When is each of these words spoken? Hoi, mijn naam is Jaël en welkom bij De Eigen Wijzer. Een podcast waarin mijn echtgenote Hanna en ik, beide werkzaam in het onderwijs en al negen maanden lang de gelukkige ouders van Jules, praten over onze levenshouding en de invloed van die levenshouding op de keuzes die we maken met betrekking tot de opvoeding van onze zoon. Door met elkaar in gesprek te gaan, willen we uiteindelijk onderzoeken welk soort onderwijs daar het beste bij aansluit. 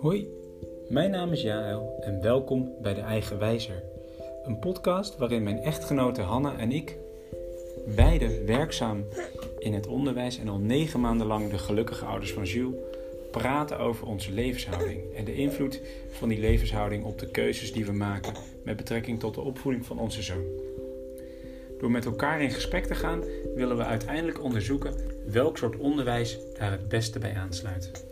Hoi, 0.00 0.28
mijn 0.88 1.10
naam 1.10 1.32
is 1.32 1.42
Jaël 1.42 1.98
en 2.00 2.22
welkom 2.22 2.72
bij 2.82 2.94
De 2.94 3.00
Eigen 3.00 3.38
Wijzer. 3.38 3.82
Een 4.44 4.58
podcast 4.58 5.16
waarin 5.16 5.42
mijn 5.42 5.58
echtgenote 5.58 6.20
Hanna 6.20 6.58
en 6.58 6.72
ik, 6.72 6.96
beide 7.86 8.44
werkzaam 8.44 9.04
in 9.58 9.74
het 9.74 9.86
onderwijs 9.86 10.38
en 10.38 10.48
al 10.48 10.58
negen 10.58 11.00
maanden 11.00 11.26
lang 11.26 11.50
de 11.50 11.58
gelukkige 11.58 12.04
ouders 12.04 12.32
van 12.32 12.44
Jules, 12.44 12.74
praten 13.30 13.78
over 13.78 14.06
onze 14.06 14.32
levenshouding 14.32 15.14
en 15.14 15.24
de 15.24 15.34
invloed 15.34 15.80
van 16.10 16.28
die 16.28 16.40
levenshouding 16.40 17.04
op 17.04 17.18
de 17.18 17.30
keuzes 17.30 17.72
die 17.72 17.86
we 17.86 17.92
maken 17.92 18.34
met 18.64 18.76
betrekking 18.76 19.20
tot 19.20 19.34
de 19.34 19.40
opvoeding 19.40 19.86
van 19.86 19.98
onze 19.98 20.22
zoon. 20.22 20.44
Door 21.78 21.90
met 21.90 22.04
elkaar 22.04 22.42
in 22.42 22.50
gesprek 22.50 22.84
te 22.84 22.94
gaan, 22.94 23.22
willen 23.54 23.76
we 23.76 23.84
uiteindelijk 23.84 24.42
onderzoeken 24.42 24.94
welk 25.26 25.58
soort 25.58 25.76
onderwijs 25.76 26.38
daar 26.58 26.70
het 26.70 26.88
beste 26.88 27.18
bij 27.18 27.34
aansluit. 27.34 28.06